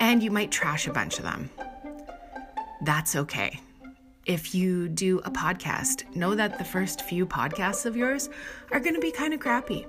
And 0.00 0.22
you 0.22 0.30
might 0.30 0.50
trash 0.50 0.86
a 0.86 0.92
bunch 0.92 1.18
of 1.18 1.24
them. 1.24 1.50
That's 2.82 3.14
okay. 3.14 3.60
If 4.26 4.54
you 4.54 4.88
do 4.88 5.18
a 5.20 5.30
podcast, 5.30 6.16
know 6.16 6.34
that 6.34 6.58
the 6.58 6.64
first 6.64 7.02
few 7.02 7.26
podcasts 7.26 7.86
of 7.86 7.96
yours 7.96 8.28
are 8.72 8.80
going 8.80 8.94
to 8.94 9.00
be 9.00 9.12
kind 9.12 9.34
of 9.34 9.40
crappy. 9.40 9.86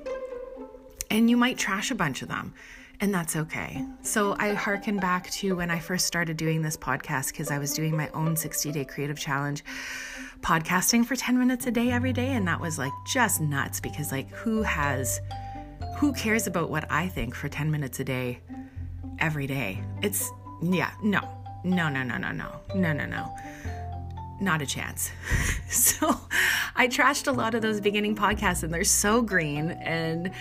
And 1.10 1.30
you 1.30 1.38
might 1.38 1.58
trash 1.58 1.92
a 1.92 1.96
bunch 1.96 2.22
of 2.22 2.28
them 2.28 2.54
and 3.02 3.12
that's 3.12 3.36
okay. 3.36 3.84
So 4.04 4.36
I 4.38 4.54
hearken 4.54 4.98
back 4.98 5.30
to 5.32 5.56
when 5.56 5.72
I 5.72 5.80
first 5.80 6.06
started 6.06 6.38
doing 6.38 6.62
this 6.62 6.78
podcast 6.78 7.32
because 7.32 7.50
I 7.50 7.58
was 7.58 7.74
doing 7.74 7.98
my 7.98 8.10
own 8.10 8.36
60 8.36 8.72
day 8.72 8.86
creative 8.86 9.18
challenge, 9.20 9.64
podcasting 10.42 11.04
for 11.04 11.16
10 11.16 11.38
minutes 11.38 11.66
a 11.66 11.72
day 11.72 11.90
every 11.90 12.14
day. 12.14 12.28
And 12.28 12.48
that 12.48 12.62
was 12.62 12.78
like 12.78 12.94
just 13.08 13.42
nuts 13.42 13.80
because, 13.80 14.12
like, 14.12 14.30
who 14.30 14.62
has, 14.62 15.20
who 15.98 16.14
cares 16.14 16.46
about 16.46 16.70
what 16.70 16.90
I 16.92 17.08
think 17.08 17.34
for 17.34 17.50
10 17.50 17.72
minutes 17.72 18.00
a 18.00 18.04
day 18.04 18.40
every 19.22 19.48
day? 19.48 19.82
It's, 20.02 20.30
yeah, 20.62 20.92
no, 21.02 21.22
no, 21.64 21.90
no, 21.90 22.04
no, 22.04 22.18
no, 22.18 22.32
no, 22.32 22.60
no, 22.76 22.94
no, 22.94 23.06
no. 23.06 23.36
Not 24.42 24.62
a 24.62 24.66
chance. 24.66 25.12
so 25.70 26.20
I 26.76 26.88
trashed 26.88 27.28
a 27.28 27.32
lot 27.32 27.54
of 27.54 27.62
those 27.62 27.80
beginning 27.80 28.16
podcasts 28.16 28.64
and 28.64 28.74
they're 28.74 28.84
so 28.84 29.22
green 29.22 29.72
and 29.72 30.32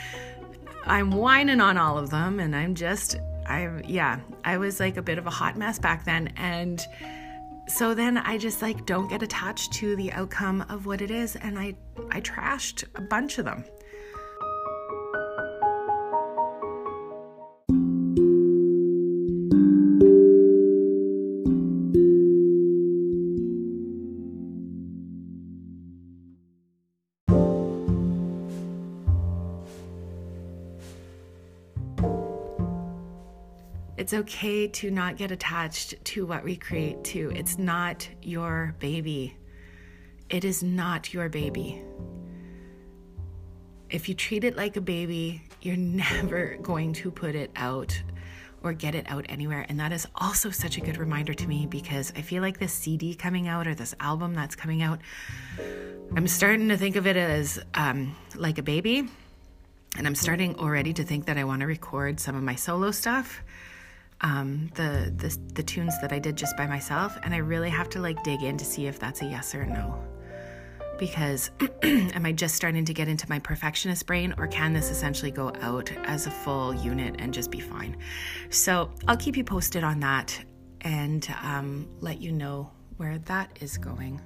I'm 0.86 1.10
whining 1.10 1.60
on 1.60 1.76
all 1.76 1.98
of 1.98 2.10
them 2.10 2.40
and 2.40 2.56
I'm 2.56 2.74
just 2.74 3.16
I'm, 3.46 3.82
yeah, 3.86 4.20
I 4.44 4.58
was 4.58 4.80
like 4.80 4.96
a 4.96 5.02
bit 5.02 5.18
of 5.18 5.26
a 5.26 5.30
hot 5.30 5.56
mess 5.56 5.78
back 5.78 6.04
then 6.04 6.32
and 6.36 6.80
so 7.68 7.94
then 7.94 8.16
I 8.16 8.38
just 8.38 8.62
like 8.62 8.86
don't 8.86 9.08
get 9.08 9.22
attached 9.22 9.72
to 9.74 9.94
the 9.96 10.12
outcome 10.12 10.64
of 10.68 10.86
what 10.86 11.02
it 11.02 11.10
is 11.10 11.36
and 11.36 11.58
I 11.58 11.76
I 12.10 12.20
trashed 12.20 12.84
a 12.94 13.00
bunch 13.02 13.38
of 13.38 13.44
them. 13.44 13.64
It's 34.10 34.18
okay 34.22 34.66
to 34.66 34.90
not 34.90 35.16
get 35.18 35.30
attached 35.30 36.04
to 36.06 36.26
what 36.26 36.42
we 36.42 36.56
create, 36.56 37.04
too. 37.04 37.30
It's 37.32 37.58
not 37.58 38.08
your 38.22 38.74
baby. 38.80 39.36
It 40.28 40.44
is 40.44 40.64
not 40.64 41.14
your 41.14 41.28
baby. 41.28 41.80
If 43.88 44.08
you 44.08 44.16
treat 44.16 44.42
it 44.42 44.56
like 44.56 44.76
a 44.76 44.80
baby, 44.80 45.44
you're 45.62 45.76
never 46.02 46.56
going 46.60 46.92
to 46.94 47.12
put 47.12 47.36
it 47.36 47.52
out 47.54 48.02
or 48.64 48.72
get 48.72 48.96
it 48.96 49.08
out 49.08 49.26
anywhere. 49.28 49.64
And 49.68 49.78
that 49.78 49.92
is 49.92 50.08
also 50.16 50.50
such 50.50 50.76
a 50.76 50.80
good 50.80 50.96
reminder 50.96 51.32
to 51.32 51.46
me 51.46 51.66
because 51.66 52.12
I 52.16 52.22
feel 52.22 52.42
like 52.42 52.58
this 52.58 52.72
CD 52.72 53.14
coming 53.14 53.46
out 53.46 53.68
or 53.68 53.76
this 53.76 53.94
album 54.00 54.34
that's 54.34 54.56
coming 54.56 54.82
out, 54.82 54.98
I'm 56.16 56.26
starting 56.26 56.68
to 56.70 56.76
think 56.76 56.96
of 56.96 57.06
it 57.06 57.16
as 57.16 57.62
um, 57.74 58.16
like 58.34 58.58
a 58.58 58.62
baby. 58.64 59.08
And 59.96 60.04
I'm 60.04 60.16
starting 60.16 60.56
already 60.56 60.94
to 60.94 61.04
think 61.04 61.26
that 61.26 61.38
I 61.38 61.44
want 61.44 61.60
to 61.60 61.66
record 61.68 62.18
some 62.18 62.34
of 62.34 62.42
my 62.42 62.56
solo 62.56 62.90
stuff 62.90 63.44
um, 64.22 64.70
the, 64.74 65.12
the 65.16 65.36
the 65.54 65.62
tunes 65.62 65.98
that 66.00 66.12
I 66.12 66.18
did 66.18 66.36
just 66.36 66.56
by 66.56 66.66
myself, 66.66 67.16
and 67.22 67.34
I 67.34 67.38
really 67.38 67.70
have 67.70 67.88
to 67.90 68.00
like 68.00 68.22
dig 68.22 68.42
in 68.42 68.56
to 68.58 68.64
see 68.64 68.86
if 68.86 68.98
that's 68.98 69.22
a 69.22 69.26
yes 69.26 69.54
or 69.54 69.62
a 69.62 69.66
no. 69.66 70.02
Because 70.98 71.50
am 71.82 72.26
I 72.26 72.32
just 72.32 72.54
starting 72.54 72.84
to 72.84 72.92
get 72.92 73.08
into 73.08 73.26
my 73.30 73.38
perfectionist 73.38 74.06
brain, 74.06 74.34
or 74.36 74.46
can 74.46 74.74
this 74.74 74.90
essentially 74.90 75.30
go 75.30 75.52
out 75.60 75.90
as 76.04 76.26
a 76.26 76.30
full 76.30 76.74
unit 76.74 77.16
and 77.18 77.32
just 77.32 77.50
be 77.50 77.60
fine? 77.60 77.96
So 78.50 78.90
I'll 79.08 79.16
keep 79.16 79.36
you 79.36 79.44
posted 79.44 79.82
on 79.82 80.00
that 80.00 80.38
and 80.82 81.26
um, 81.42 81.88
let 82.00 82.20
you 82.20 82.32
know 82.32 82.70
where 82.98 83.18
that 83.18 83.56
is 83.60 83.78
going. 83.78 84.20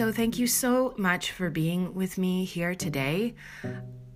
So, 0.00 0.10
thank 0.10 0.38
you 0.38 0.46
so 0.46 0.94
much 0.96 1.32
for 1.32 1.50
being 1.50 1.92
with 1.92 2.16
me 2.16 2.46
here 2.46 2.74
today. 2.74 3.34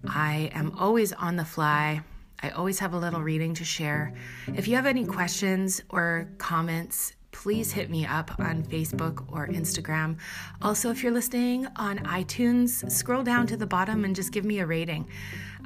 I 0.08 0.50
am 0.54 0.72
always 0.78 1.12
on 1.12 1.36
the 1.36 1.44
fly. 1.44 2.00
I 2.42 2.48
always 2.48 2.78
have 2.78 2.94
a 2.94 2.98
little 2.98 3.20
reading 3.20 3.52
to 3.56 3.66
share. 3.66 4.14
If 4.46 4.66
you 4.66 4.76
have 4.76 4.86
any 4.86 5.04
questions 5.04 5.82
or 5.90 6.30
comments, 6.38 7.12
please 7.32 7.70
hit 7.70 7.90
me 7.90 8.06
up 8.06 8.30
on 8.38 8.62
Facebook 8.62 9.30
or 9.30 9.46
Instagram. 9.48 10.16
Also, 10.62 10.90
if 10.90 11.02
you're 11.02 11.12
listening 11.12 11.66
on 11.76 11.98
iTunes, 11.98 12.90
scroll 12.90 13.22
down 13.22 13.46
to 13.48 13.56
the 13.58 13.66
bottom 13.66 14.06
and 14.06 14.16
just 14.16 14.32
give 14.32 14.46
me 14.46 14.60
a 14.60 14.66
rating. 14.66 15.06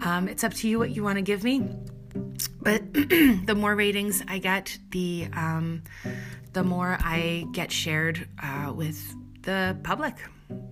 Um, 0.03 0.27
it's 0.27 0.43
up 0.43 0.53
to 0.55 0.69
you 0.69 0.81
what 0.81 0.91
you 0.91 1.05
want 1.05 1.19
to 1.19 1.23
give 1.23 1.45
me. 1.45 1.65
But 2.61 2.93
the 2.93 3.55
more 3.57 3.77
ratings 3.77 4.25
I 4.27 4.39
get, 4.39 4.79
the 4.91 5.29
um, 5.33 5.85
the 6.55 6.65
more 6.65 6.99
I 7.01 7.47
get 7.53 7.71
shared 7.71 8.27
uh, 8.43 8.73
with 8.75 9.15
the 9.49 9.77
public. 9.83 10.17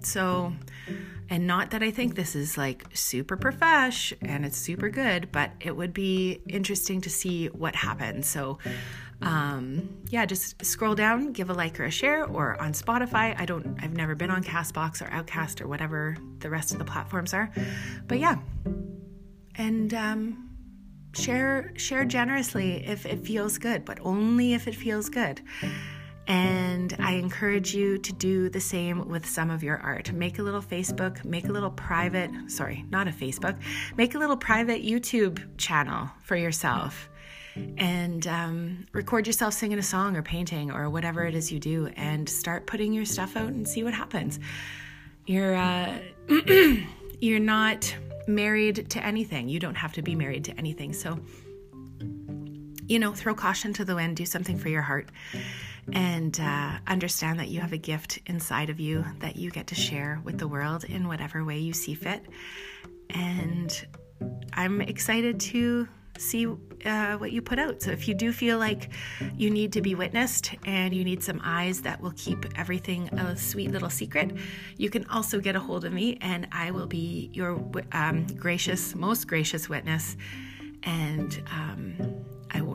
So 0.00 0.52
And 1.28 1.46
not 1.46 1.70
that 1.70 1.82
I 1.82 1.90
think 1.90 2.14
this 2.14 2.36
is 2.36 2.56
like 2.56 2.84
super 2.94 3.36
profesh 3.36 4.12
and 4.22 4.44
it's 4.44 4.56
super 4.56 4.88
good, 4.88 5.32
but 5.32 5.50
it 5.60 5.74
would 5.76 5.92
be 5.92 6.40
interesting 6.48 7.00
to 7.02 7.10
see 7.10 7.46
what 7.48 7.74
happens. 7.74 8.28
So, 8.28 8.58
um, 9.22 9.88
yeah, 10.08 10.24
just 10.24 10.64
scroll 10.64 10.94
down, 10.94 11.32
give 11.32 11.50
a 11.50 11.54
like 11.54 11.80
or 11.80 11.84
a 11.84 11.90
share, 11.90 12.24
or 12.24 12.60
on 12.60 12.72
Spotify. 12.72 13.34
I 13.38 13.44
don't, 13.44 13.76
I've 13.82 13.96
never 13.96 14.14
been 14.14 14.30
on 14.30 14.44
Castbox 14.44 15.02
or 15.02 15.10
Outcast 15.12 15.60
or 15.60 15.66
whatever 15.66 16.16
the 16.38 16.50
rest 16.50 16.72
of 16.72 16.78
the 16.78 16.84
platforms 16.84 17.34
are, 17.34 17.50
but 18.06 18.20
yeah, 18.20 18.36
and 19.56 19.92
um, 19.94 20.50
share 21.14 21.72
share 21.76 22.04
generously 22.04 22.86
if 22.86 23.04
it 23.06 23.24
feels 23.26 23.58
good, 23.58 23.84
but 23.84 23.98
only 24.02 24.54
if 24.54 24.68
it 24.68 24.76
feels 24.76 25.08
good. 25.08 25.40
And 26.26 26.96
I 26.98 27.12
encourage 27.12 27.74
you 27.74 27.98
to 27.98 28.12
do 28.12 28.48
the 28.48 28.60
same 28.60 29.08
with 29.08 29.26
some 29.26 29.50
of 29.50 29.62
your 29.62 29.78
art. 29.78 30.12
Make 30.12 30.38
a 30.38 30.42
little 30.42 30.62
Facebook, 30.62 31.24
make 31.24 31.48
a 31.48 31.52
little 31.52 31.70
private, 31.70 32.30
sorry, 32.48 32.84
not 32.90 33.06
a 33.06 33.12
Facebook, 33.12 33.56
make 33.96 34.14
a 34.14 34.18
little 34.18 34.36
private 34.36 34.84
YouTube 34.84 35.40
channel 35.56 36.10
for 36.24 36.36
yourself 36.36 37.08
and 37.78 38.26
um, 38.26 38.86
record 38.92 39.26
yourself 39.26 39.54
singing 39.54 39.78
a 39.78 39.82
song 39.82 40.16
or 40.16 40.22
painting 40.22 40.70
or 40.70 40.90
whatever 40.90 41.24
it 41.24 41.34
is 41.34 41.50
you 41.50 41.58
do 41.58 41.86
and 41.96 42.28
start 42.28 42.66
putting 42.66 42.92
your 42.92 43.04
stuff 43.04 43.36
out 43.36 43.48
and 43.48 43.66
see 43.66 43.82
what 43.82 43.94
happens. 43.94 44.38
You're, 45.26 45.54
uh, 45.54 45.98
you're 47.20 47.40
not 47.40 47.94
married 48.26 48.90
to 48.90 49.04
anything. 49.04 49.48
You 49.48 49.60
don't 49.60 49.74
have 49.74 49.92
to 49.94 50.02
be 50.02 50.14
married 50.14 50.44
to 50.44 50.58
anything. 50.58 50.92
So, 50.92 51.18
you 52.88 52.98
know, 52.98 53.12
throw 53.12 53.34
caution 53.34 53.72
to 53.74 53.84
the 53.84 53.94
wind, 53.94 54.16
do 54.16 54.26
something 54.26 54.58
for 54.58 54.68
your 54.68 54.82
heart, 54.82 55.08
and 55.92 56.38
uh, 56.40 56.72
understand 56.86 57.38
that 57.38 57.48
you 57.48 57.60
have 57.60 57.72
a 57.72 57.78
gift 57.78 58.18
inside 58.26 58.70
of 58.70 58.80
you 58.80 59.04
that 59.20 59.36
you 59.36 59.50
get 59.50 59.68
to 59.68 59.74
share 59.74 60.20
with 60.24 60.38
the 60.38 60.48
world 60.48 60.84
in 60.84 61.08
whatever 61.08 61.44
way 61.44 61.58
you 61.58 61.72
see 61.72 61.94
fit. 61.94 62.24
And 63.10 63.86
I'm 64.52 64.80
excited 64.80 65.40
to 65.40 65.88
see 66.18 66.46
uh, 66.46 67.16
what 67.16 67.32
you 67.32 67.42
put 67.42 67.58
out. 67.58 67.82
So 67.82 67.90
if 67.90 68.08
you 68.08 68.14
do 68.14 68.32
feel 68.32 68.58
like 68.58 68.90
you 69.36 69.50
need 69.50 69.72
to 69.74 69.82
be 69.82 69.94
witnessed 69.94 70.54
and 70.64 70.94
you 70.94 71.04
need 71.04 71.22
some 71.22 71.40
eyes 71.44 71.82
that 71.82 72.00
will 72.00 72.14
keep 72.16 72.46
everything 72.58 73.08
a 73.18 73.36
sweet 73.36 73.70
little 73.70 73.90
secret, 73.90 74.32
you 74.76 74.90
can 74.90 75.06
also 75.08 75.40
get 75.40 75.56
a 75.56 75.60
hold 75.60 75.84
of 75.84 75.92
me 75.92 76.18
and 76.20 76.48
I 76.52 76.70
will 76.70 76.86
be 76.86 77.30
your 77.32 77.62
um, 77.92 78.26
gracious, 78.26 78.94
most 78.94 79.28
gracious 79.28 79.68
witness. 79.68 80.16
And 80.82 81.42
um, 81.50 82.24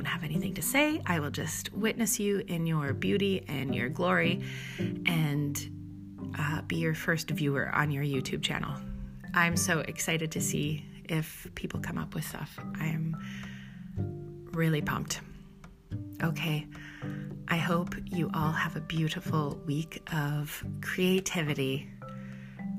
won't 0.01 0.07
have 0.07 0.23
anything 0.23 0.55
to 0.55 0.63
say. 0.63 0.99
I 1.05 1.19
will 1.19 1.29
just 1.29 1.71
witness 1.73 2.19
you 2.19 2.41
in 2.47 2.65
your 2.65 2.91
beauty 2.91 3.45
and 3.47 3.75
your 3.75 3.87
glory 3.87 4.41
and 5.05 6.33
uh, 6.39 6.63
be 6.63 6.77
your 6.77 6.95
first 6.95 7.29
viewer 7.29 7.69
on 7.69 7.91
your 7.91 8.03
YouTube 8.03 8.41
channel. 8.41 8.73
I'm 9.35 9.55
so 9.55 9.81
excited 9.81 10.31
to 10.31 10.41
see 10.41 10.83
if 11.07 11.45
people 11.53 11.79
come 11.79 11.99
up 11.99 12.15
with 12.15 12.23
stuff. 12.23 12.57
I'm 12.79 13.15
really 14.53 14.81
pumped. 14.81 15.21
Okay, 16.23 16.65
I 17.47 17.57
hope 17.57 17.93
you 18.07 18.31
all 18.33 18.51
have 18.51 18.75
a 18.75 18.81
beautiful 18.81 19.61
week 19.67 20.01
of 20.11 20.65
creativity 20.81 21.87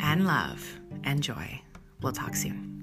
and 0.01 0.27
love 0.27 0.61
and 1.05 1.23
joy. 1.23 1.61
We'll 2.01 2.11
talk 2.11 2.35
soon. 2.35 2.82